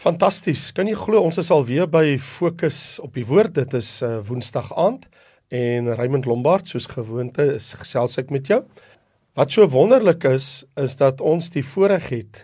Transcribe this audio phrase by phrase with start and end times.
[0.00, 0.70] Fantasties.
[0.72, 3.52] Kan jy glo ons is al weer by Fokus op die Woord.
[3.58, 5.02] Dit is uh, Woensdag aand
[5.52, 8.62] en Raymond Lombard soos gewoonte is gesels ek met jou.
[9.36, 12.40] Wat so wonderlik is is dat ons die voorreg het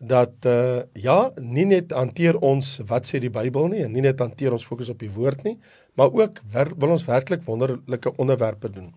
[0.00, 4.24] dat uh ja, nie net hanteer ons wat sê die Bybel nie en nie net
[4.24, 5.58] hanteer ons fokus op die woord nie,
[6.00, 8.94] maar ook wer, wil ons werklik wonderlike onderwerpe doen.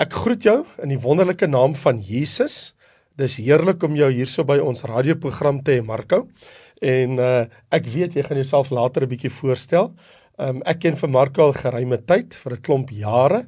[0.00, 2.72] Ek groet jou in die wonderlike naam van Jesus.
[3.18, 6.28] Dis heerlik om jou hierso by ons radioprogram te hê, Marco.
[6.80, 9.94] En uh ek weet jy gaan jouself later 'n bietjie voorstel.
[10.38, 13.46] Um ek ken vir Marco al geruime tyd, vir 'n klomp jare.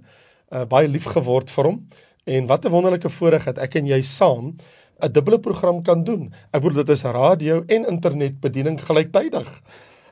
[0.51, 1.87] Uh baie lief geword vir hom.
[2.27, 4.57] En wat 'n wonderlike voorreg het ek en jy saam
[5.01, 6.33] 'n dubbele program kan doen.
[6.53, 9.49] Ek bedoel dit is radio en internetbediening gelyktydig.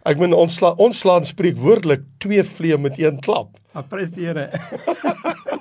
[0.05, 3.59] Ek meen ons sla, ons slaan spreekwoordelik twee vleie met een klap.
[3.89, 4.51] Prys die Here.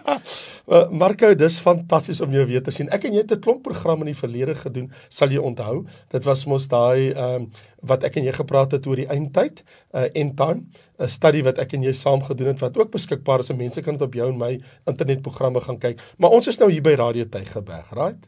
[0.07, 2.88] Uh, Marco, dis fantasties om jou weer te sien.
[2.95, 5.85] Ek en jy het 'n klomp programme in die verlede gedoen, sal jy onthou.
[6.11, 7.52] Dit was mos daai ehm um,
[7.88, 10.66] wat ek en jy gepraat het oor die eindtyd, uh end time,
[10.99, 13.52] 'n studie wat ek en jy saam gedoen het wat ook beskikbaar is.
[13.52, 16.02] Mense kan dit op jou en my internetprogramme gaan kyk.
[16.17, 18.28] Maar ons is nou hier by Radio Tygerberg, right?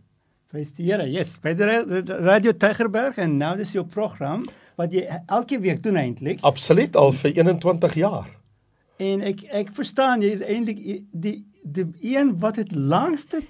[0.49, 1.05] Prys die Here.
[1.05, 1.65] Yes, by die
[2.25, 4.45] Radio Tygerberg en nou dis jou program
[4.77, 6.39] wat jy elke week doen eintlik.
[6.41, 8.29] Absoluut al vir 21 jaar.
[8.97, 10.79] En ek ek verstaan jy is eintlik
[11.11, 13.41] die die een wat het langste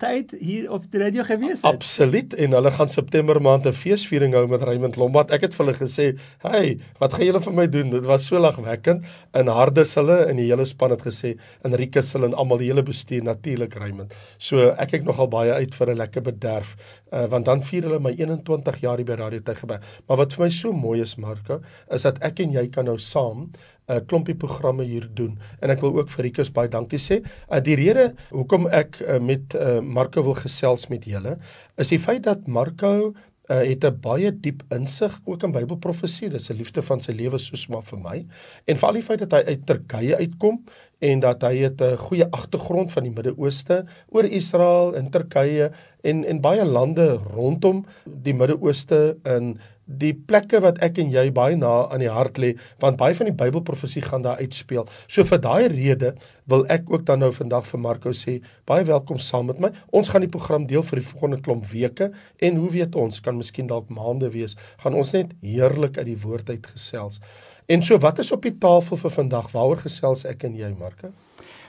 [0.00, 1.68] tyd hier op die radio gewees het.
[1.68, 5.30] Absoluut en hulle gaan September maand 'n feesviering hou met Raymond Lombard.
[5.30, 8.38] Ek het vir hulle gesê, "Hey, wat gaan julle vir my doen?" Dit was so
[8.38, 9.04] lagwekkend.
[9.34, 12.82] In Hardes hulle en die hele span het gesê, "Enrique hulle en almal die hele
[12.82, 16.76] bestuur natuurlik Raymond." So ek kyk nogal baie uit vir 'n lekker bederf,
[17.12, 19.80] uh, want dan vier hulle my 21 jaar hier by Radio Tygerberg.
[20.08, 21.60] Maar wat vir my so mooi is, Marco,
[21.90, 23.50] is dat ek en jy kan nou saam
[23.88, 27.22] 'n uh, klompie programme hier doen en ek wil ook vir Rikus baie dankie sê.
[27.50, 31.38] Uh, die rede hoekom ek uh, met uh, Marco wil gesels met julle
[31.78, 33.14] is die feit dat Marco
[33.50, 36.30] uh, het 'n baie diep insig ook in Bybelprofesie.
[36.30, 38.26] Dit is 'n liefde van sy lewe soos maar vir my.
[38.66, 40.64] En veral die feit dat hy uit Turkye uitkom
[41.04, 45.70] en dat hy het 'n goeie agtergrond van die Midde-Ooste oor Israel en Turkye
[46.02, 51.56] en en baie lande rondom die Midde-Ooste in die plekke wat ek en jy baie
[51.56, 54.88] na aan die hart lê want baie van die Bybelprofesie gaan daar uitspeel.
[55.06, 56.14] So vir daai rede
[56.50, 59.70] wil ek ook dan nou vandag vir Marco sê baie welkom saam met my.
[59.92, 63.36] Ons gaan die program deel vir die volgende klomp weke en hoe weet ons kan
[63.36, 67.20] miskien dalk maande wees gaan ons net heerlik uit die woord uit gesels.
[67.66, 69.50] En so wat is op die tafel vir vandag?
[69.50, 71.10] Waaroor gesels ek en jy, Marko?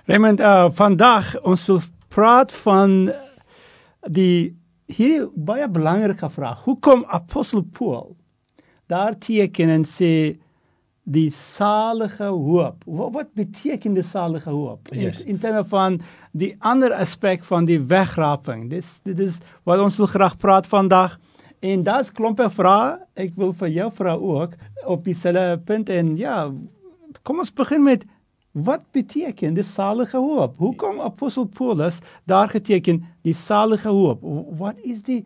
[0.08, 1.82] Raymond, uh vandag ons wil
[2.14, 3.10] praat van
[4.06, 4.56] die
[4.88, 6.62] hier baie belangrike vraag.
[6.68, 8.14] Hoekom apostel Paul
[8.88, 10.38] daar teken en sê
[11.08, 12.84] die salige hoop.
[12.86, 14.92] Wat wat beteken die salige hoop?
[14.94, 15.24] Yes.
[15.24, 18.68] In, in terme van die ander aspek van die wegraping.
[18.72, 21.18] Dis dit is wat ons wil graag praat vandag.
[21.68, 22.98] En daar's klompe vrae.
[23.20, 24.54] Ek wil vir jou vra ook
[24.88, 26.46] op dieselfde punt en ja,
[27.28, 28.06] kom ons begin met
[28.68, 30.56] wat beteken die salige hoop?
[30.62, 34.24] Hoekom apostel Paulus daar geteken die salige hoop?
[34.62, 35.26] Wat is die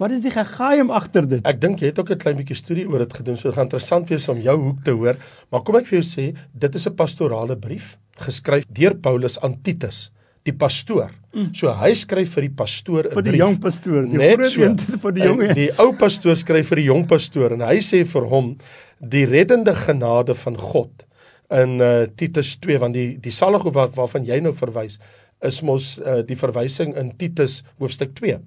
[0.00, 1.42] wat is die geheim agter dit?
[1.44, 3.68] Ek dink jy het ook 'n klein bietjie studie oor dit gedoen, so dit gaan
[3.68, 5.16] interessant wees om jou hoek te hoor.
[5.50, 9.60] Maar kom ek vir jou sê, dit is 'n pastorale brief geskryf deur Paulus aan
[9.62, 10.10] Titus
[10.48, 11.10] die pastoor.
[11.34, 11.50] Mm.
[11.54, 13.14] So hy skryf vir die pastoor 'n brief.
[13.20, 15.44] Vir die jong pastoor, die groot so, een vir die jong.
[15.54, 18.56] Die ou pastoor skryf vir die jong pastoor en hy sê vir hom
[19.00, 21.06] die reddende genade van God
[21.50, 24.98] in uh, Titus 2 want die die salige wat waarvan jy nou verwys
[25.46, 28.38] is mos uh, die verwysing in Titus hoofstuk 2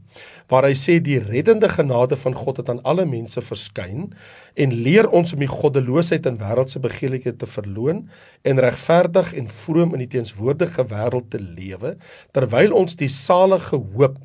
[0.51, 4.11] waar hy sê die reddende genade van God het aan alle mense verskyn
[4.53, 8.05] en leer ons om die goddeloosheid en wêreldse begeerlikhede te verloon
[8.45, 11.95] en regverdig en vroom in die teenswoordige wêreld te lewe
[12.35, 14.21] terwyl ons die salige hoop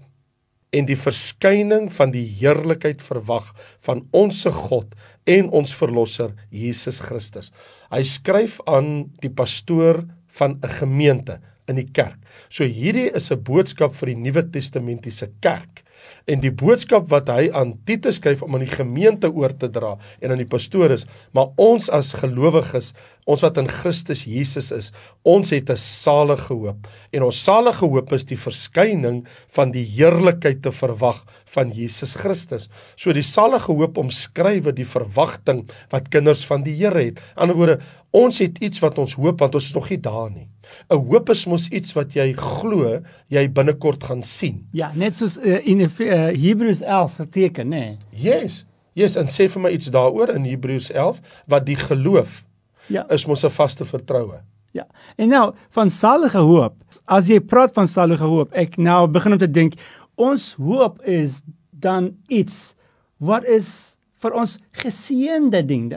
[0.76, 3.54] en die verskyning van die heerlikheid verwag
[3.86, 4.92] van onsse God
[5.28, 7.52] en ons verlosser Jesus Christus.
[7.92, 10.04] Hy skryf aan die pastoor
[10.38, 12.18] van 'n gemeente, in die kerk.
[12.48, 15.84] So hierdie is 'n boodskap vir die Nuwe Testamentiese kerk.
[16.26, 19.96] En die boodskap wat hy aan Titus skryf om aan die gemeente oor te dra
[20.20, 22.94] en aan die pastoor is, maar ons as gelowiges,
[23.28, 24.88] ons wat in Christus Jesus is,
[25.22, 26.88] ons het 'n salige hoop.
[27.12, 32.69] En ons salige hoop is die verskyning van die heerlikheid te verwag van Jesus Christus.
[32.96, 37.19] So die salige hoop omskryf die verwagting wat kinders van die Here het.
[37.36, 37.80] Aan die ander woorde,
[38.10, 40.48] ons het iets wat ons hoop want ons is nog nie daar nie.
[40.90, 44.66] 'n Hoop is mos iets wat jy glo jy binnekort gaan sien.
[44.72, 47.78] Ja, net soos uh, in uh, Hebreërs 11 geteken, nê?
[47.78, 47.98] Nee.
[48.10, 48.64] Yes.
[48.94, 52.44] Yes, en sê vir my iets daaroor in Hebreërs 11 wat die geloof
[52.88, 53.05] ja.
[53.12, 54.40] is mos 'n vaste vertroue.
[54.73, 54.87] Ja.
[55.17, 56.75] En nou van salige hoop.
[57.05, 59.79] As jy praat van salige hoop, ek nou begin om te dink
[60.14, 62.75] ons hoop is dan iets
[63.19, 65.90] wat is vir ons geseënde ding.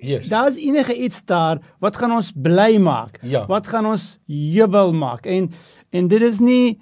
[0.00, 0.28] Yes.
[0.28, 3.18] Daar's enige iets daar wat gaan ons bly maak.
[3.22, 3.46] Ja.
[3.48, 5.26] Wat gaan ons jubel maak.
[5.26, 5.50] En
[5.92, 6.80] en dit is nie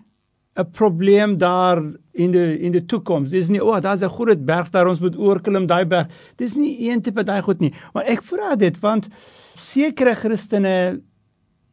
[0.58, 1.79] 'n probleem daar
[2.12, 3.31] in die in die toekoms.
[3.31, 6.08] Dis nie o, oh, daar's 'n groot berg daar ons moet oorklim daai berg.
[6.37, 7.73] Dis nie een tipe daai goed nie.
[7.93, 9.08] Maar ek vra dit want
[9.55, 11.00] sekere Christene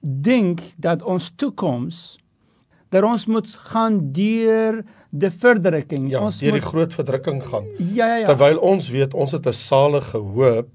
[0.02, 2.18] dink dat ons toekoms
[2.90, 6.10] dat ons moet gaan deur die verdrukking.
[6.12, 7.66] Ja, ons deur die moet groot verdrukking gaan.
[7.78, 8.26] Ja ja ja.
[8.26, 10.70] Terwyl ons weet ons het 'n salige hoop,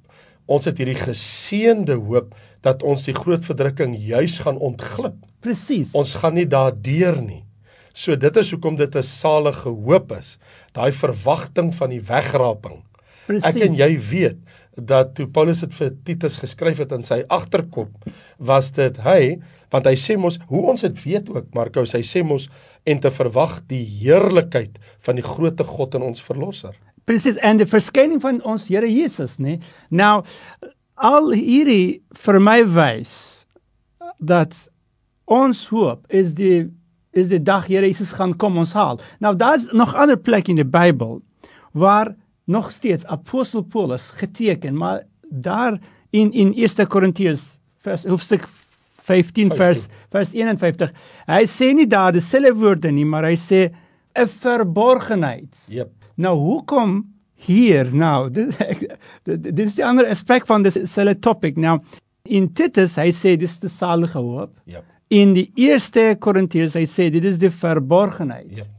[0.47, 5.15] ons het hierdie geseënde hoop dat ons die groot verdrukking juis gaan ontglip.
[5.41, 5.93] Presies.
[5.93, 7.45] Ons gaan nie daardeur nie.
[7.93, 10.39] So dit is hoekom dit 'n salige hoop is.
[10.73, 12.83] Daai verwagting van die wegraping.
[13.27, 13.55] Presies.
[13.55, 14.39] Ek en jy weet
[14.77, 17.91] dat toe Paulus dit vir Titus geskryf het in sy agterkop,
[18.39, 19.39] was dit hy,
[19.71, 22.49] want hy sê mos hoe ons dit weet ook Markus, hy sê mos
[22.85, 26.75] en te verwag die heerlikheid van die grootte God en ons verlosser.
[27.05, 29.59] Presies en die verskyning van ons Here Jesus, nê.
[29.91, 30.23] Nou
[30.97, 33.47] al hierdie vir my wys
[34.23, 34.55] dat
[35.27, 36.71] ons hoop is die
[37.13, 39.01] is die dag Here Jesus gaan kom ons haal.
[39.21, 41.21] Nou daar's nog ander plekke in die Bybel
[41.73, 42.15] waar
[42.45, 45.79] nog steeds apostel Paulus geteken, maar daar
[46.11, 48.49] in in 1 Korintiërs vers hoofstuk
[49.03, 50.93] 15 vers vers 51.
[51.27, 53.73] Hy sê nie daar dieselfde woorde nie, maar hy sê
[54.15, 55.53] 'n verborgenheid.
[55.69, 55.91] Jep.
[56.17, 57.03] Nou hoekom
[57.35, 58.53] hier nou dit,
[59.25, 61.57] dit, dit is die ander aspek van dieselfde topic.
[61.57, 61.81] Nou
[62.25, 64.55] in Titus hy sê dis die salige hoop.
[64.65, 64.85] Jep.
[65.13, 68.49] In die eerste Korintiërs hy sê dit is die verborgenheid.
[68.63, 68.71] Jep.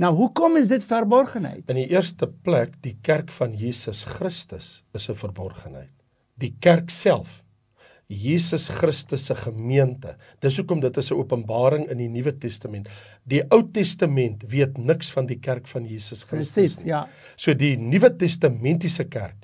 [0.00, 1.62] Nou hoekom is dit verborgenheid?
[1.70, 5.92] In die eerste plek, die kerk van Jesus Christus is 'n verborgenheid.
[6.40, 7.44] Die kerk self
[8.08, 10.16] Jesus Christus se gemeente.
[10.40, 12.88] Dis hoekom dit is 'n openbaring in die Nuwe Testament.
[13.24, 16.86] Die Ou Testament weet niks van die kerk van Jesus Christus nie.
[16.88, 17.08] ja.
[17.36, 19.43] So die Nuwe Testamentiese kerk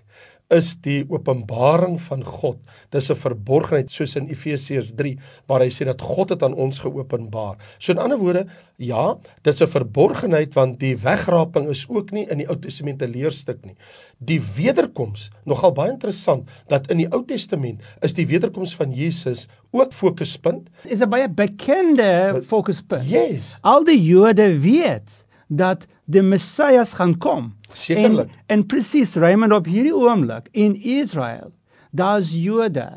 [0.51, 2.59] is die openbaring van God.
[2.91, 6.79] Dis 'n verborgenheid soos in Efesiërs 3 waar hy sê dat God dit aan ons
[6.79, 7.57] geopenbaar.
[7.79, 12.39] So in ander woorde, ja, dis 'n verborgenheid want die wegraping is ook nie in
[12.39, 13.77] die Ou Testament 'n leerstuk nie.
[14.19, 19.49] Die wederkoms, nogal baie interessant dat in die Ou Testament is die wederkoms van Jesus
[19.71, 20.69] ook fokuspunt.
[20.85, 23.09] Is 'n baie bekende fokuspunt.
[23.09, 23.59] Yes.
[23.63, 27.60] Al die Jode weet dat die Messias gaan kom.
[27.73, 28.29] Sekerlik.
[28.29, 31.53] En, en presies Raymond op hierdie oomblik in Israel,
[31.91, 32.89] daar's Jode.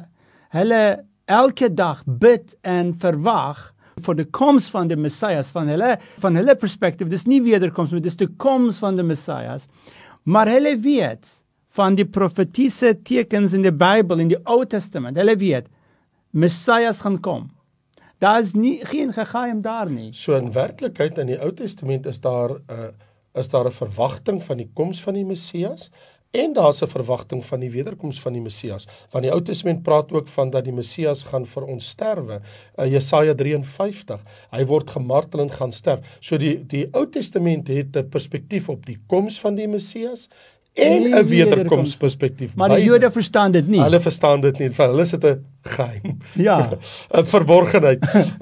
[0.54, 3.70] Hulle elke dag bid en verwag
[4.04, 7.10] vir die koms van die Messias van hulle van hulle perspektief.
[7.12, 9.70] Dis nie wederkoms nie, dis die koms van die Messias.
[10.24, 11.30] Maar hulle weet
[11.78, 15.18] van die profetiese tekens in die Bybel in die Ou Testament.
[15.18, 15.70] Hulle weet
[16.34, 17.50] Messias gaan kom.
[18.24, 20.12] Daar is nie geen geheim daar nie.
[20.16, 22.92] So in werklikheid in die Ou Testament is daar 'n uh,
[23.34, 25.92] is daar 'n verwagting van die koms van die Messias
[26.34, 28.88] en daar's 'n verwagting van die wederkoms van die Messias.
[29.12, 32.42] Want die Ou Testament praat ook van dat die Messias gaan vir ons sterwe.
[32.78, 34.22] Uh, Jesaja 53.
[34.52, 36.00] Hy word gemartel en gaan sterf.
[36.20, 40.30] So die die Ou Testament het 'n perspektief op die koms van die Messias
[40.74, 42.56] en 'n wederkomsperspektief.
[42.56, 43.82] Maar die Jode verstaan dit nie.
[43.82, 44.70] Hulle verstaan dit nie.
[44.70, 46.18] Vir hulle is dit 'n geheim.
[46.34, 46.70] Ja.
[47.18, 48.00] 'n verborgenheid.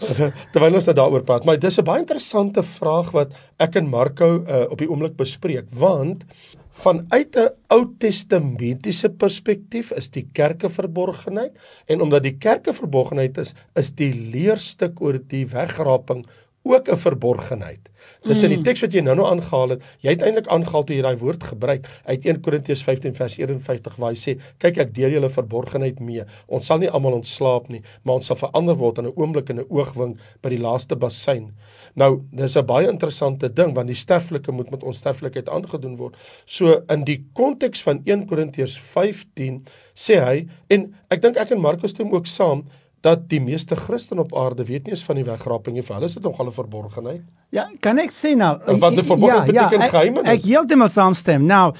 [0.53, 4.43] Terwyl ons nou daaroor praat, maar dis 'n baie interessante vraag wat ek en Marco
[4.47, 6.23] uh, op die oomblik bespreek, want
[6.71, 11.51] vanuit 'n Ou Testamentiese perspektief is die kerke verborgenheid
[11.87, 16.25] en omdat die kerke verborgenheid is, is die leerstuk oor die wegraping
[16.63, 17.89] ook 'n verborgenheid.
[18.21, 19.83] Dis in die teks wat jy nou-nou aangehaal het.
[19.99, 23.95] Jy het eintlik aangehaal toe jy daai woord gebruik uit 1 Korintiërs 15 vers 51
[23.95, 26.23] waar hy sê: "Kyk, ek deel julle verborgenheid mee.
[26.47, 29.59] Ons sal nie almal ontslaap nie, maar ons sal verander word in 'n oomblik en
[29.59, 31.51] 'n oogwink by die laaste bassein."
[31.95, 36.15] Nou, dis 'n baie interessante ding want die sterflike moet met ons sterflikheid aangedoen word.
[36.45, 39.65] So in die konteks van 1 Korintiërs 15
[39.95, 42.63] sê hy en ek dink ek en Markus stem ook saam
[43.01, 45.83] dat die meeste Christene op aarde weet nie eens van die wegraping nie.
[45.85, 47.23] Vir hulle is dit nogal 'n verborgenheid.
[47.49, 48.59] Ja, kan ek sê nou?
[48.79, 50.31] Want die verborgenheid beteken ek, geheimenis.
[50.31, 51.45] Ek heeltemal saamstem.
[51.45, 51.73] Nou,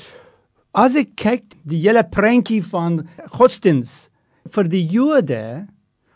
[0.73, 4.09] as ek kyk die hele prentjie van godsdiens
[4.49, 5.67] vir die Jode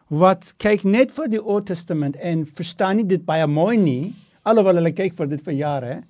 [0.10, 4.76] wat kyk net vir die Ou Testament en verstaan nie dit baie mooi nie, alhoewel
[4.76, 6.04] hulle kyk vir dit vir jare.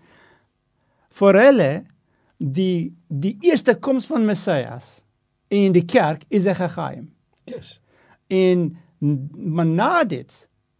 [1.09, 1.85] Vir hulle
[2.39, 5.01] die die eerste koms van Messias
[5.49, 7.11] in die kerk is 'n geheim.
[7.45, 7.79] Yes.
[8.29, 8.77] En
[9.35, 10.33] maar na dit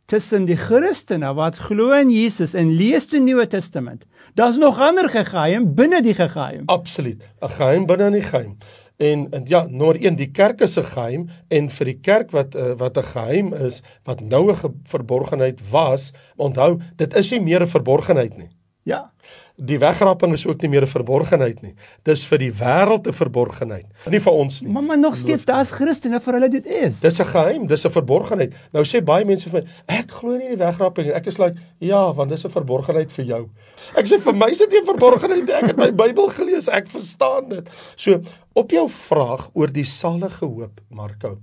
[0.06, 4.06] tussen die Christene wat glo in Jesus en lees die Nuwe Testament.
[4.36, 6.66] Daar's nog ander geheim binne die geheim.
[6.66, 7.22] Absoluut.
[7.42, 8.58] 'n Geheim binne in die geheim.
[8.98, 12.56] En, en ja, nommer 1, die kerk is 'n geheim en vir die kerk wat
[12.56, 17.62] uh, wat 'n geheim is, wat nou 'n verborgenheid was, onthou, dit is nie meer
[17.62, 18.50] 'n verborgenheid nie.
[18.84, 19.12] Ja.
[19.56, 21.76] Die wegraping is ook nie meer 'n verborgenheid nie.
[22.04, 24.72] Dis vir die wêreld 'n verborgenheid, nie vir ons nie.
[24.72, 27.00] Maar maar nog steeds daar's Christene vir hulle dit is.
[27.00, 28.54] Dis 'n geheim, dis 'n verborgenheid.
[28.74, 31.14] Nou sê baie mense vir my, ek glo nie in die wegraping nie.
[31.14, 33.50] Ek is like, ja, want dis 'n verborgenheid vir jou.
[33.96, 35.54] Ek sê vir my is dit nie 'n verborgenheid nie.
[35.54, 37.70] Ek het my Bybel gelees, ek verstaan dit.
[37.96, 38.22] So,
[38.54, 41.38] op jou vraag oor die salige hoop, Marco.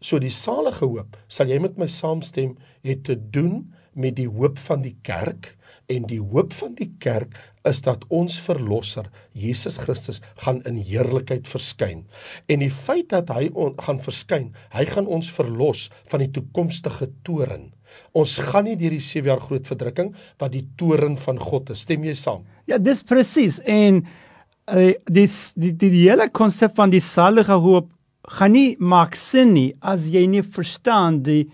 [0.00, 4.58] So die salige hoop, sal jy met my saamstem, het te doen met die hoop
[4.58, 5.54] van die kerk
[5.90, 7.34] en die hoop van die kerk
[7.68, 12.04] is dat ons verlosser Jesus Christus gaan in heerlikheid verskyn.
[12.48, 17.10] En die feit dat hy on, gaan verskyn, hy gaan ons verlos van die toekomstige
[17.26, 17.70] toren.
[18.14, 21.82] Ons gaan nie deur die 7 jaar groot verdrukking wat die toren van God is.
[21.86, 22.46] Stem jy saam?
[22.70, 23.58] Ja, dis presies.
[23.66, 24.04] En
[24.70, 27.90] uh, dis die die, die hele konsep van die salige hoop
[28.30, 31.48] gaan nie maak sin nie as jy nie verstaan die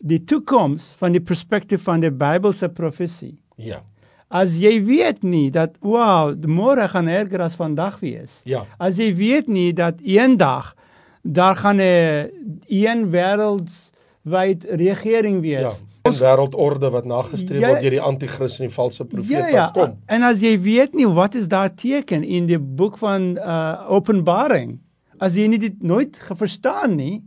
[0.00, 3.38] die toekoms van die perspektief van die Bybelse profesie.
[3.56, 3.82] Ja.
[4.30, 8.40] As jy weet nie dat wow, môre gaan erger as vandag wees.
[8.44, 8.64] Ja.
[8.78, 10.74] As jy weet nie dat eendag
[11.22, 12.30] daar gaan 'n
[12.68, 15.60] een wêreldwyd regering wees.
[16.04, 16.10] Ja.
[16.10, 17.68] 'n wêreldorde wat nagestreef Ja.
[17.68, 19.64] word deur die anti-kris en die valse profeet Ja, ja.
[19.64, 19.96] wat kom.
[20.06, 24.78] En as jy weet nie wat is daar teken in die boek van uh Openbaring,
[25.18, 27.22] as jy nie dit nooit geverstaan nie,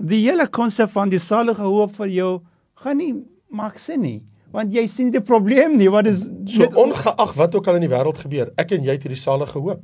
[0.00, 2.32] die hele konsep van die salige hoop vir jou
[2.80, 3.12] gaan nie
[3.52, 4.20] maak sin nie,
[4.54, 7.92] want jy sien die probleem nie, wat is So ongeag wat ook al in die
[7.92, 9.82] wêreld gebeur, ek en jy het hierdie salige hoop.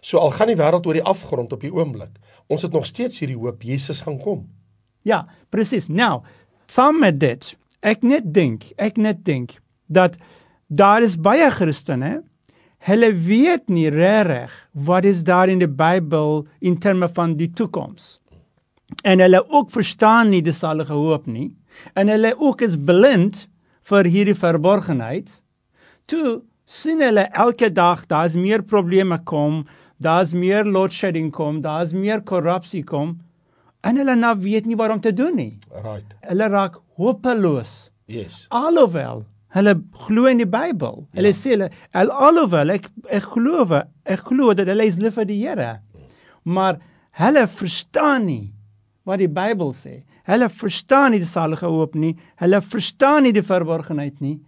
[0.00, 2.12] So al gaan die wêreld oor die afgrond op die oomblik,
[2.48, 4.46] ons het nog steeds hierdie hoop Jesus gaan kom.
[5.02, 5.88] Ja, presies.
[5.88, 6.20] Nou,
[6.68, 9.56] saam met dit, ek net dink, ek net dink
[9.88, 10.18] dat
[10.68, 12.20] daar is baie Christene,
[12.86, 18.19] hulle weet nie regtig wat is daar in die Bybel in terme van die toekoms.
[19.04, 21.50] En hulle ook verstaan nie die salige hoop nie
[21.96, 23.46] en hulle ook is blind
[23.88, 25.30] vir hierdie verborgenheid.
[26.10, 29.62] Toe sien hulle elke dag daar's meer probleme kom,
[30.02, 33.16] daar's meer load shedding kom, daar's meer korrupsie kom
[33.82, 35.52] en hulle nou weet nie wat om te doen nie.
[35.72, 36.04] Right.
[36.28, 37.90] Hulle raak hopeloos.
[38.10, 38.44] Yes.
[38.50, 39.74] Alhoewel hulle
[40.06, 41.06] glo in die Bybel.
[41.10, 41.16] Ja.
[41.18, 43.64] Hulle sê hulle al- alhoewel ek ek glo
[44.04, 45.80] ek glo dat hulle is lief vir die Here.
[46.44, 46.78] Maar
[47.18, 48.52] hulle verstaan nie
[49.10, 50.00] wat die Bybel sê.
[50.28, 52.14] Hulle verstaan nie die salige hoop nie.
[52.40, 54.38] Hulle verstaan nie die verborgenheid nie.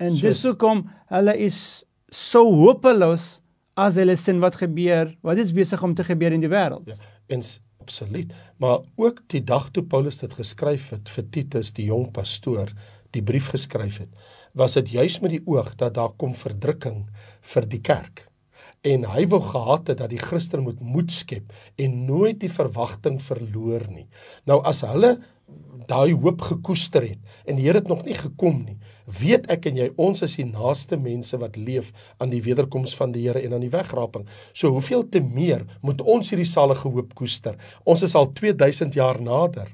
[0.00, 3.40] En Soos- dis hoekom hulle is so hopeloos
[3.76, 6.86] as hulle sien wat gebeur, wat is besig om te gebeur in die wêreld.
[6.88, 6.96] Ja,
[7.28, 7.42] en
[7.80, 8.32] absoluut.
[8.60, 12.72] Maar ook die dag toe Paulus dit geskryf het vir Titus, die jong pastoor,
[13.12, 14.08] die brief geskryf het,
[14.54, 17.06] was dit juis met die oog dat daar kom verdrukking
[17.54, 18.26] vir die kerk.
[18.80, 23.18] En hy wou gehad het dat die Christen moet moed skep en nooit die verwagting
[23.20, 24.06] verloor nie.
[24.48, 25.18] Nou as hulle
[25.90, 28.78] daai hoop gekoester het en die Here het nog nie gekom nie,
[29.20, 31.90] weet ek en jy ons is die naaste mense wat leef
[32.22, 34.24] aan die wederkoms van die Here en aan die wegraping.
[34.54, 37.58] So hoeveel te meer moet ons hierdie salige hoop koester?
[37.84, 39.68] Ons is al 2000 jaar nader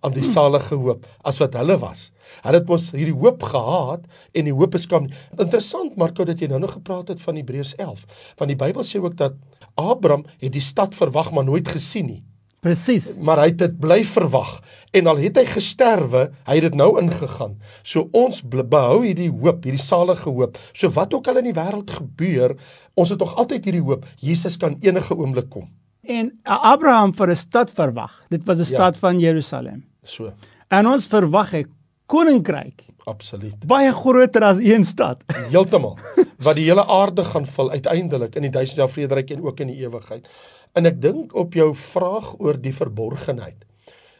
[0.00, 2.12] aan die salige hoop as wat hulle was.
[2.42, 5.08] Hulle het mos hierdie hoop gehad en die hoop is kom.
[5.38, 8.04] Interessant Marco dat jy nou nog gepraat het van Hebreërs 11.
[8.38, 9.34] Want die Bybel sê ook dat
[9.74, 12.22] Abraham het die stad verwag maar nooit gesien nie
[12.60, 13.12] Presies.
[13.22, 14.60] maar hy het dit bly verwag
[14.92, 17.56] en al het hy gesterwe, hy het dit nou ingegaan.
[17.86, 20.58] So ons behou hierdie hoop, hierdie salige hoop.
[20.74, 22.56] So wat ook al in die wêreld gebeur,
[22.98, 24.06] ons het nog altyd hierdie hoop.
[24.18, 25.68] Jesus kan enige oomblik kom.
[26.02, 28.10] En Abraham vir 'n stad verwag.
[28.28, 28.66] Dit was 'n Ja.
[28.66, 29.84] stad van Jerusalem.
[30.02, 30.32] So,
[30.68, 31.66] En ons verwag 'n
[32.06, 33.66] koninkryk absoluut.
[33.66, 35.22] baie groter as een stad.
[35.52, 35.98] Heeltemal.
[36.38, 39.66] Wat die hele aarde gaan vul uiteindelik in die duisend jaar vrederyk en ook in
[39.66, 40.28] die ewigheid.
[40.72, 43.64] En ek dink op jou vraag oor die verborgenheid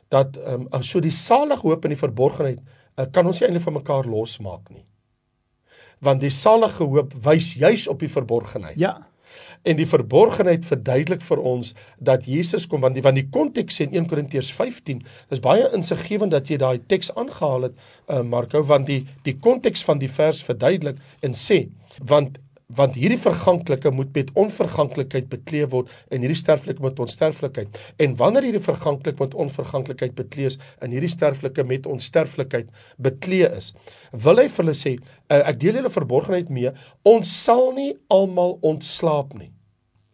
[0.08, 2.60] dat ehm um, so die salige hoop in die verborgenheid
[2.96, 4.86] uh, kan ons nie eintlik van mekaar losmaak nie.
[6.00, 8.78] Want die salige hoop wys juis op die verborgenheid.
[8.78, 9.07] Ja.
[9.68, 13.88] En die verborgenheid verduidelik vir ons dat Jesus kom want die van die konteks sê
[13.88, 15.02] in 1 Korintiërs 15
[15.34, 19.84] is baie insiggewend dat jy daai teks aangehaal het uh, Marco want die die konteks
[19.84, 21.66] van die vers verduidelik en sê
[22.12, 22.38] want
[22.76, 27.78] want hierdie verganklike moet met onverganklikheid bekleed word en hierdie sterflike met onsterflikheid.
[27.96, 32.68] En wanneer hierdie verganklik met onverganklikheid bekleed is en hierdie sterflike met onsterflikheid
[33.00, 33.72] bekleed is
[34.12, 36.74] wil hy vir hulle sê uh, ek deel julle verborgenheid mee.
[37.08, 39.52] Ons sal nie almal ontslaap nie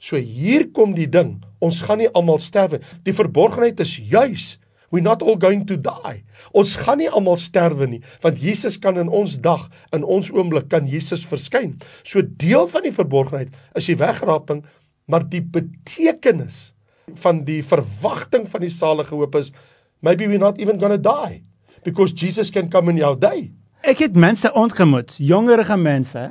[0.05, 4.55] so hier kom die ding ons gaan nie almal sterwe die verborgenheid is juis
[4.95, 6.21] We're not all going to die.
[6.55, 10.69] Ons gaan nie almal sterwe nie, want Jesus kan in ons dag, in ons oomblik
[10.71, 11.73] kan Jesus verskyn.
[12.07, 14.63] So deel van die verborgenheid is die wegraping,
[15.11, 16.77] maar die betekenis
[17.19, 19.51] van die verwagting van die salige hoop is
[19.99, 21.43] maybe we're not even going to die
[21.83, 23.51] because Jesus can come in your day.
[23.85, 26.23] ek het mense ontmoet, jongerige mense.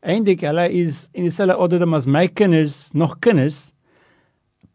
[0.00, 3.72] Eindelik hulle is in dieselfde ouderdom as my kinders, nog kinders.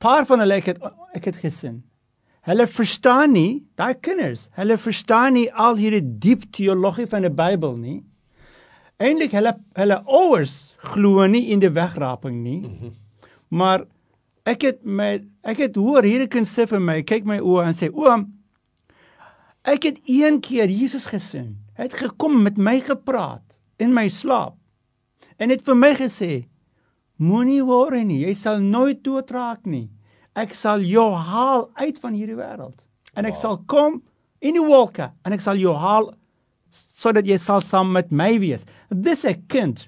[0.03, 0.81] Paar van hulle ek het
[1.15, 1.81] ek het gesien.
[2.43, 7.77] Hulle verstaan nie, daai kinders, hulle verstaan nie al hierdie diep teologie van die Bybel
[7.79, 8.01] nie.
[8.99, 12.59] Eindelik hulle hulle ouers glo nie in die wegraping nie.
[12.59, 12.93] Mm -hmm.
[13.47, 13.85] Maar
[14.43, 17.73] ek het my ek het hoor hierdie kind sê vir my, kyk my oë en
[17.73, 18.27] sê oom,
[19.63, 21.55] ek het een keer Jesus gesien.
[21.77, 24.55] Hy het gekom met my gepraat in my slaap.
[25.43, 26.31] En het vir my gesê,
[27.19, 29.89] moenie worry nie, jy sal nooit doodraak nie.
[30.39, 32.77] Ek sal jou haal uit van hierdie wêreld.
[33.13, 33.41] En ek wow.
[33.41, 33.97] sal kom
[34.43, 36.13] in die wolke en ek sal jou haal
[36.73, 38.63] sodat jy sal saam met my wees.
[38.89, 39.83] Dis 'n kind.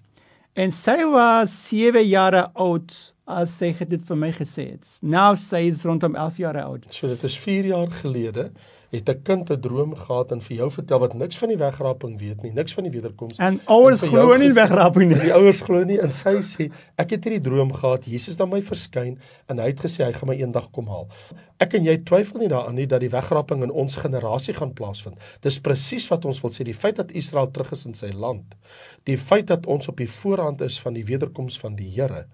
[0.55, 2.93] En sy was 7 jaar oud
[3.25, 4.85] as sy dit vir my gesê het.
[5.01, 6.85] Nou sy is rondom 11 jaar oud.
[6.93, 8.51] So dit is 4 jaar gelede
[8.91, 12.19] het 'n kind 'n droom gehad en vir jou vertel wat niks van die wegraping
[12.19, 13.37] weet nie, niks van die wederkoms.
[13.37, 15.19] En ouers glo nie wegraping nie.
[15.25, 18.61] Die ouers glo nie en sy sê ek het hierdie droom gehad, Jesus het my
[18.61, 21.09] verskyn en hy het gesê hy gaan my eendag kom haal.
[21.55, 25.15] Ek en jy twyfel nie daaraan nie dat die wegraping in ons generasie gaan plaasvind.
[25.41, 28.57] Dis presies wat ons wil sê, die feit dat Israel terug is in sy land,
[29.07, 32.25] die feit dat ons op die voorhand is van die wederkoms van die Here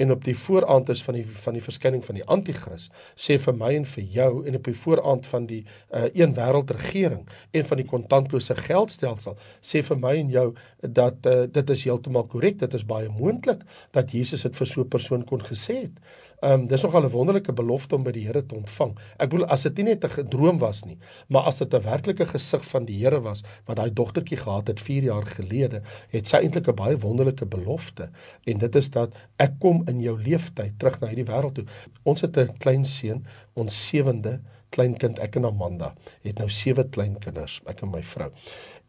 [0.00, 3.56] en op die voorhand is van die van die verskyning van die anti-kris, sê vir
[3.58, 7.64] my en vir jou en op die voorhand van die uh, een wêreld regering en
[7.64, 10.46] van die kontantlose geldstelsel, sê vir my en jou
[10.80, 13.62] dat uh, dit is heeltemal korrek, dit is baie moontlik
[13.92, 15.96] dat Jesus dit vir so 'n persoon kon gesê het.
[16.40, 18.94] Ehm um, dis nogal 'n wonderlike belofte om by die Here te ontvang.
[19.18, 20.98] Ek bedoel as dit nie net 'n droom was nie,
[21.28, 24.80] maar as dit 'n werklike gesig van die Here was wat daai dogtertjie gehad het
[24.80, 28.08] 4 jaar gelede, het sy eintlik 'n baie wonderlike belofte.
[28.44, 31.64] En dit is dat ek kom in jou lewenstyd terug na hierdie wêreld toe.
[32.02, 34.40] Ons het 'n klein seun, ons sewende
[34.74, 38.30] kleinkind, ek en Amanda, het nou sewe kleinkinders, ek en my vrou.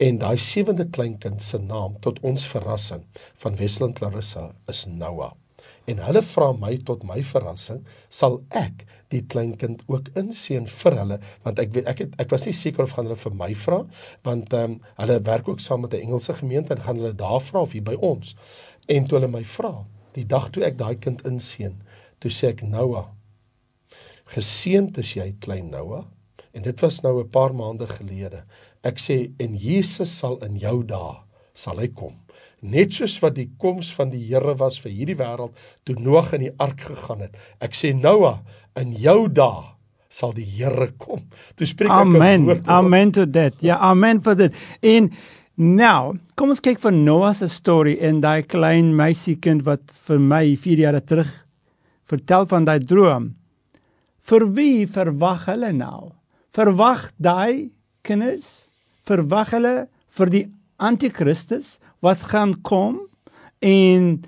[0.02, 3.04] En daai sewende kleinkind se naam tot ons verrassing
[3.44, 5.34] van Wesland Clarissa is Noah.
[5.90, 7.82] En hulle vra my tot my verrassing
[8.14, 11.18] sal ek die kleinkind ook inseën vir hulle?
[11.46, 13.82] Want ek weet ek het, ek was nie seker of gaan hulle vir my vra
[14.28, 17.42] want ehm um, hulle werk ook saam met 'n Engelse gemeente en gaan hulle daar
[17.42, 18.36] vra of hier by ons.
[18.88, 19.74] En toe hulle my vra
[20.14, 21.76] die dag toe ek daai kind inseën
[22.20, 23.10] toe sê ek Noah
[24.36, 26.06] geseënd is jy klein Noah
[26.52, 28.44] en dit was nou 'n paar maande gelede
[28.84, 31.16] ek sê en Jesus sal in jou dae
[31.54, 32.16] sal hy kom
[32.62, 36.46] net soos wat die koms van die Here was vir hierdie wêreld toe Noag in
[36.48, 37.36] die ark gegaan het.
[37.62, 38.40] Ek sê Noah,
[38.78, 39.74] in jou dae
[40.12, 41.26] sal die Here kom.
[41.58, 42.48] Toe spreek ek Amen.
[42.70, 43.58] Amen to that.
[43.66, 44.64] Ja, amen vir dit.
[44.86, 45.10] En
[45.58, 50.46] nou, kom ons kyk vir Noah se storie en daai klein meisiekind wat vir my
[50.62, 51.32] 4 jaar terug
[52.12, 53.32] vertel van daai droom.
[54.22, 56.12] Vir wie verwag hulle nou?
[56.54, 57.72] Verwag daai
[58.06, 58.68] kinders?
[59.08, 59.76] Verwag hulle
[60.18, 60.46] vir die
[60.78, 61.80] anti-kristus?
[62.02, 63.00] wat gaan kom
[63.60, 64.24] en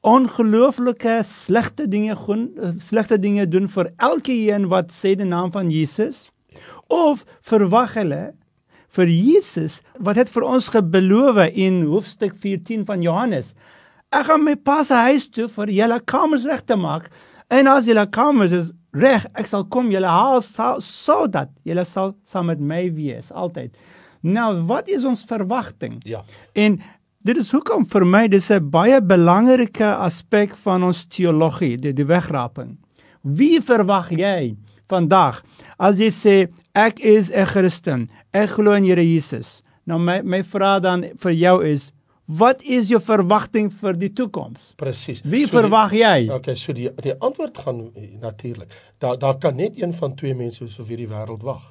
[0.00, 6.28] ongelooflike slegte dinge doen slegte dinge doen vir elkeen wat sê die naam van Jesus
[6.92, 8.20] of verwag hulle
[8.98, 13.54] vir Jesus wat het vir ons gebeloof in hoofstuk 14 van Johannes
[14.12, 17.08] ek gaan my pa se huis toe vir julle kamers reg te maak
[17.48, 20.42] en as julle kamers is reg ek sal kom julle haal
[20.80, 23.76] sodat julle sal saam met my wees altyd
[24.22, 26.80] nou wat is ons verwagting ja en
[27.26, 32.06] Dit is hoekom vir my dis 'n baie belangrike aspek van ons teologie, die, die
[32.06, 32.76] wegraping.
[33.24, 34.54] Wie verwag jy
[34.88, 35.42] vandag
[35.76, 36.36] as jy sê
[36.72, 39.64] ek is 'n Christen, ek glo in Here Jesus?
[39.86, 41.90] Nou my my vraag dan vir jou is
[42.26, 44.72] Wat is jou verwagting vir die toekoms?
[44.76, 45.22] Presies.
[45.22, 46.28] Wie so verwag jy?
[46.34, 48.72] Okay, so die die antwoord gaan natuurlik.
[48.98, 51.62] Daar daar kan net een van twee mense wees vir wie die wêreld wag.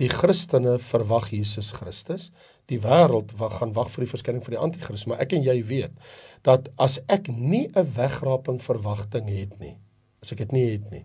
[0.00, 2.30] Die Christene verwag Jesus Christus
[2.70, 5.58] die wêreld wat gaan wag vir die verskyning van die anti-kris, maar ek en jy
[5.68, 6.12] weet
[6.46, 9.76] dat as ek nie 'n wegraping verwagting het nie,
[10.22, 11.04] as ek dit nie het nie,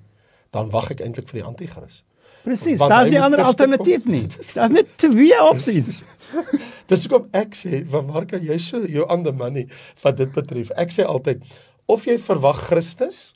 [0.51, 2.03] dan wag ek eintlik vir die anti-kris.
[2.47, 4.25] Presies, daar's nie ander alternatief nie.
[4.53, 6.03] Daar's net twee opsies.
[6.89, 9.65] Dis hoekom ek sê, waar kan jy so jou ander man nie
[10.03, 10.71] wat dit betref?
[10.79, 11.43] Ek sê altyd
[11.91, 13.33] of jy verwag Christus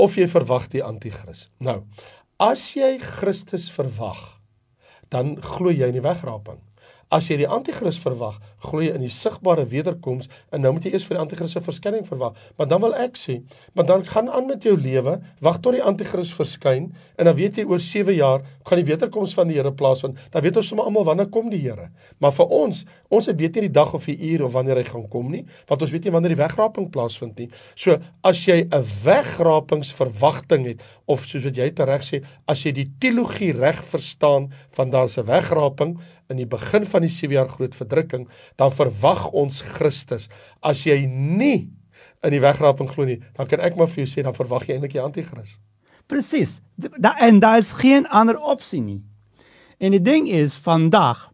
[0.00, 1.48] of jy verwag die anti-kris.
[1.62, 1.82] Nou,
[2.40, 4.18] as jy Christus verwag,
[5.12, 6.60] dan glo jy in die wegraping.
[7.10, 10.94] As jy die anti-kris verwag, glo jy in die sigbare wederkoms en nou moet jy
[10.94, 12.36] eers vir die anti-kris se verskyning verwag.
[12.58, 13.40] Maar dan wil ek sê,
[13.74, 17.60] maar dan gaan aan met jou lewe, wag tot die anti-kris verskyn en dan weet
[17.60, 20.18] jy oor 7 jaar gaan die wederkoms van die Here plaasvind.
[20.32, 21.90] Dan weet ons sommer almal wanneer kom die Here.
[22.22, 25.08] Maar vir ons, ons weet nie die dag of die uur of wanneer hy gaan
[25.10, 27.48] kom nie, want ons weet nie wanneer die wegraping plaasvind nie.
[27.74, 32.90] So, as jy 'n wegrapingsverwagting het of soos wat jy tereg sê, as jy die
[33.00, 35.98] teologie reg verstaan van daar's 'n wegraping
[36.30, 40.28] in die begin van die 7 jaar groot verdrukking, dan verwag ons Christus.
[40.60, 41.70] As jy nie
[42.22, 44.76] in die wegraping glo nie, dan kan ek maar vir jou sê dan verwag jy
[44.76, 45.58] eintlik die anti-kris.
[46.10, 46.60] Presies.
[46.76, 49.02] Da en daar is geen ander opsie nie.
[49.78, 51.30] En die ding is vandag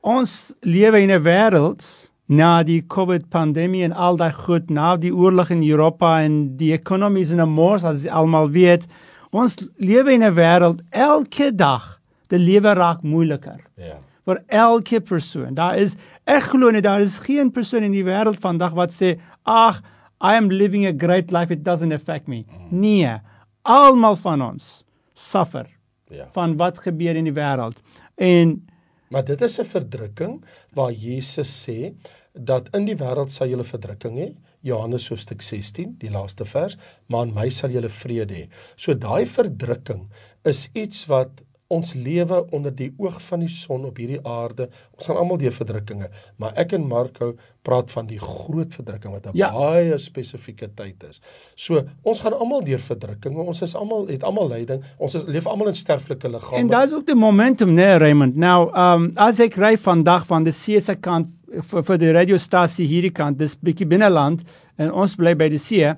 [0.00, 1.82] ons lewe in 'n wêreld
[2.26, 6.72] na die COVID pandemie en al daai goed, na die oorlog in Europa en die
[6.72, 8.86] ekonomie is in 'n mors as almal weet.
[9.30, 13.60] Ons lewe in 'n wêreld elke dag die lewe raak moeiliker.
[13.76, 13.98] Ja.
[14.26, 15.54] Vir elke persoon.
[15.54, 19.20] Daar is ek glo net daar is geen persoon in die wêreld vandag wat sê,
[19.44, 19.82] "Ag,
[20.20, 22.80] I am living a great life, it doesn't affect me." Mm.
[22.80, 23.20] Nee.
[23.62, 24.84] Almal van ons
[25.14, 25.66] suffer.
[26.10, 26.28] Ja.
[26.32, 27.76] Van wat gebeur in die wêreld.
[28.16, 28.66] En
[29.08, 31.94] maar dit is 'n verdrukking waar Jesus sê
[32.32, 34.34] dat in die wêreld sal julle verdrukking hê.
[34.60, 38.48] Johannes hoofstuk 16, die laaste vers, maar in my sal julle vrede hê.
[38.76, 40.08] So daai verdrukking
[40.44, 41.30] is iets wat
[41.68, 44.68] ons lewe onder die oog van die son op hierdie aarde.
[44.94, 47.32] Ons gaan almal deur verdrukkinge, maar ek en Marco
[47.66, 49.50] praat van die groot verdrukking wat 'n ja.
[49.50, 51.20] baie spesifieke tyd is.
[51.54, 53.38] So, ons gaan almal deur verdrukkinge.
[53.38, 54.84] Ons is almal het almal lyding.
[54.98, 56.56] Ons is, leef almal in sterflike liggame.
[56.56, 58.36] En daar's ook die momentum, nee Raymond.
[58.36, 62.86] Nou, um as ek ry vandag van die see se kant vir vir die radiostasie
[62.86, 64.42] hierdie kant, dis bietjie binneland
[64.76, 65.94] en ons bly by die see.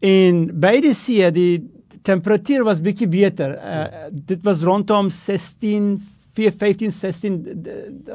[0.00, 1.60] En by die see, die
[2.06, 3.56] temperatuur was bietjie beter.
[3.56, 5.98] Uh, dit was rondom 16
[6.38, 7.66] 4 15 16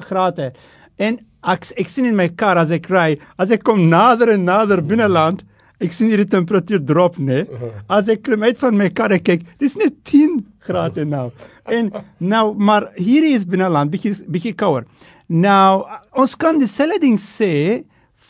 [0.10, 0.52] grade.
[0.98, 4.46] En ek ek sien in my kar as ek ry, as ek kom nader en
[4.48, 5.44] nader binneland,
[5.84, 7.44] ek sien hierdie temperatuur drop, né?
[7.92, 11.28] As ek klim uit van my kar en kyk, dis net 10 grade nou.
[11.68, 14.88] En nou maar hierdie is binneland bietjie bietjie kouer.
[15.28, 15.84] Nou
[16.16, 17.84] ons kan dieselfde ding sê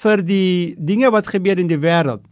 [0.06, 2.24] vir die dinge wat gebeur in die wêreld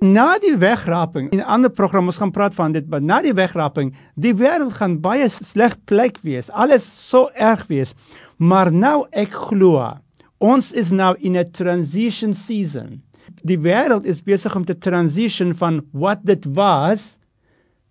[0.00, 3.34] na die wegraping in 'n ander program ons gaan praat van dit maar na die
[3.34, 7.94] wegraping die wêreld gaan baie sleg plek wees alles so erg wees.
[8.36, 9.98] Maar nou ek glo
[10.38, 13.02] ons is nou in 'n transition season.
[13.42, 17.18] Die wêreld is besig om te transition van wat dit was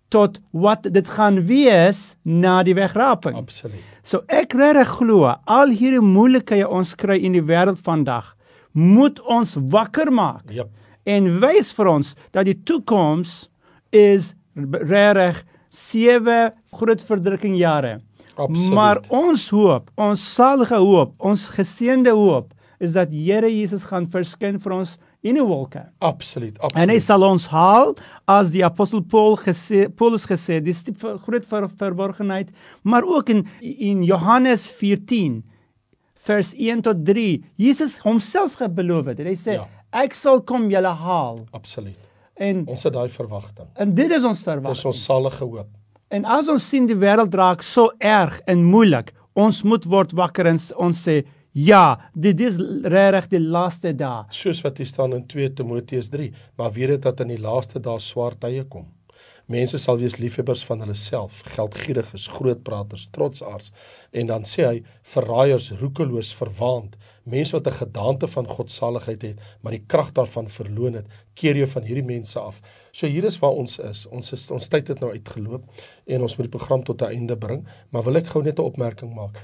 [0.08, 3.82] tot wat dit gaan wees na die wegraping absoluut.
[4.02, 8.34] So ek regtig glo al hierdie moeilikhede ons kry in die wêreld vandag
[8.72, 10.50] moet ons wakker maak.
[10.50, 10.68] Yep
[11.08, 13.46] en wys vir ons dat die toekoms
[13.94, 15.40] is regtig
[15.72, 16.38] sewe
[16.74, 17.98] groot verdrukking jare.
[18.38, 18.74] Absoluut.
[18.74, 24.60] Maar ons hoop, ons salige hoop, ons geseënde hoop is dat Here Jesus gaan verskyn
[24.62, 25.82] vir ons in 'n wolke.
[25.98, 26.82] Absoluut, absoluut.
[26.82, 31.44] En hy sal ons haal as die apostel Paul gesê Paulus gesê, dis die groot
[31.44, 32.50] ver, verborgenheid,
[32.84, 35.42] maar ook in in Johannes 14
[36.14, 37.42] vers 1 tot 3.
[37.56, 39.18] Jesus homself gebeloof het.
[39.18, 41.40] Hy sê ja ek sal kom julle haal.
[41.56, 41.98] Absoluut.
[42.38, 43.66] En ons het daai verwagting.
[43.74, 44.76] En dit is ons verwagting.
[44.76, 45.70] Dis ons salige hoop.
[46.08, 50.48] En as ons sien die wêreld raak so erg en moeilik, ons moet word wakker
[50.48, 51.22] en ons sê
[51.58, 54.28] ja, dit is regtig die laaste dae.
[54.30, 57.82] Soos wat hier staan in 2 Timoteus 3, maar weet dit dat in die laaste
[57.82, 58.86] dae swaar tye kom.
[59.48, 63.70] Mense sal wees liefhebbers van hulle self, geldgieriges, grootpraters, trotsaards
[64.12, 64.80] en dan sê hy
[65.14, 70.94] verraaiers, roekeloos, verwaand, mense wat 'n gedagte van godsaligheid het, maar die krag daarvan verloon
[71.00, 72.60] het, keer jy van hierdie mense af.
[72.92, 74.06] So hier is waar ons is.
[74.06, 75.64] Ons is ons tyd het nou uitgeloop
[76.06, 78.62] en ons moet die program tot 'n einde bring, maar wil ek gou net 'n
[78.62, 79.38] opmerking maak.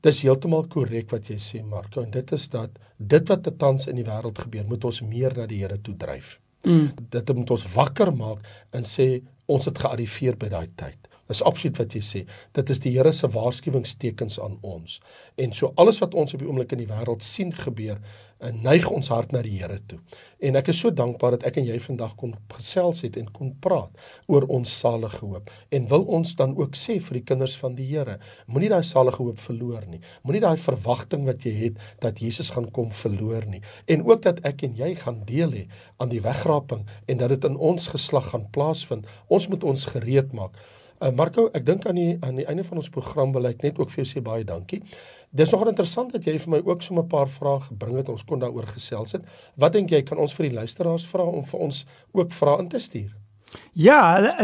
[0.00, 3.96] Dis heeltemal korrek wat jy sê Marco en dit is dat dit wat tans in
[3.96, 6.40] die wêreld gebeur, moet ons meer na die Here toe dryf.
[6.64, 6.92] Mm.
[7.10, 8.38] Dit moet ons wakker maak
[8.70, 11.11] en sê ons het gearriveer by daai tyd.
[11.32, 12.24] Dis absoluut wat jy sê.
[12.52, 15.00] Dit is die Here se waarskuwingstekens aan ons.
[15.40, 18.02] En so alles wat ons op die oomblik in die wêreld sien gebeur,
[18.42, 20.00] en neig ons hart na die Here toe.
[20.42, 23.52] En ek is so dankbaar dat ek en jy vandag kon gesels het en kon
[23.62, 23.94] praat
[24.32, 25.50] oor ons salige hoop.
[25.70, 28.18] En wil ons dan ook sê vir die kinders van die Here,
[28.50, 30.02] moenie daai salige hoop verloor nie.
[30.26, 33.62] Moenie daai verwagting wat jy het dat Jesus gaan kom verloor nie.
[33.86, 35.64] En ook dat ek en jy gaan deel hê
[36.02, 39.06] aan die wegraping en dat dit in ons geslag gaan plaasvind.
[39.30, 40.58] Ons moet ons gereed maak.
[41.02, 43.78] Uh, Marco, ek dink aan die aan die einde van ons program wil ek net
[43.80, 44.78] ook vir jou sê baie dankie.
[45.34, 48.08] Dis nogal interessant dat jy vir my ook so 'n paar vrae gebring het.
[48.08, 49.22] Ons kon daaroor gesels het.
[49.56, 52.68] Wat dink jy kan ons vir die luisteraars vra om vir ons ook vrae in
[52.68, 53.10] te stuur?
[53.74, 54.36] Ja,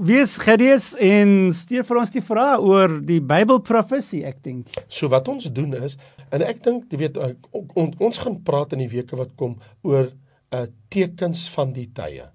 [0.00, 4.68] wees gereed en stuur vir ons die vrae oor die Bybelprofesie, ek dink.
[4.88, 5.98] So wat ons doen is
[6.30, 10.12] en ek dink jy weet on, ons gaan praat in die weke wat kom oor
[10.52, 12.30] 'n uh, tekens van die tye.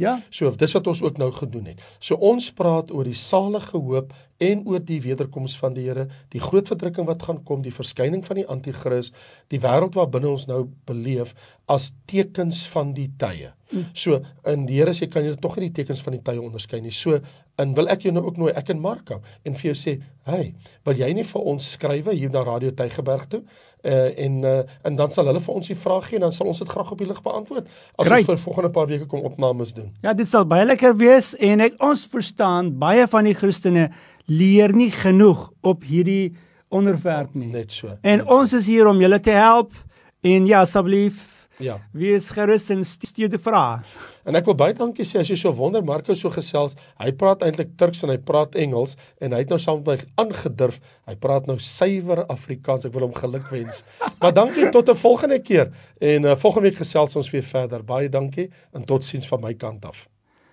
[0.00, 0.16] Ja.
[0.32, 1.84] So dis wat ons ook nou gedoen het.
[2.00, 6.40] So ons praat oor die salige hoop en oor die wederkoms van die Here, die
[6.40, 9.12] groot verdrukking wat gaan kom, die verskyning van die anti-kris,
[9.52, 11.34] die wêreld waarbinne ons nou beleef
[11.68, 13.52] as tekens van die tye.
[13.94, 16.80] So in die Here sê kan jy tog nie die tekens van die tye onderskei
[16.82, 16.92] nie.
[16.94, 17.20] So
[17.60, 20.54] en wil ek jou nou ook nooi ek en Marko en vir jou sê, "Hey,
[20.84, 23.42] wil jy nie vir ons skrywe hier na Radio Tygerberg toe?"
[23.82, 26.46] Uh, en uh, en dan sal hulle vir ons die vraag gee en dan sal
[26.46, 27.64] ons dit graag op die lig beantwoord
[27.96, 28.18] as Great.
[28.18, 29.88] ons vir volgende paar weke kom opnames doen.
[30.02, 33.88] Ja, dit sal baie lekker wees en ek ons verstaan baie van die Christene
[34.26, 36.36] leer nie genoeg op hierdie
[36.68, 37.48] onderwerp nie.
[37.54, 37.96] Net so.
[38.02, 38.60] En net ons so.
[38.60, 39.72] is hier om julle te help
[40.20, 41.76] en ja, asseblief Ja.
[41.92, 43.82] Wie is gerus en stuur die vrae.
[44.24, 46.76] En ek wil baie dankie sê as jy so wonder Marco so gesels.
[47.00, 50.24] Hy praat eintlik Turks en hy praat Engels en hy het nou saam met my
[50.24, 50.80] aangedurf.
[51.08, 52.88] Hy praat nou suiwer Afrikaans.
[52.88, 53.84] Ek wil hom gelukwens.
[54.20, 57.84] maar dankie tot 'n volgende keer en uh, volgende week gesels ons weer verder.
[57.84, 60.08] Baie dankie en totsiens van my kant af.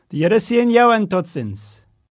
[0.10, 1.87] Die Here seën jou en totsiens.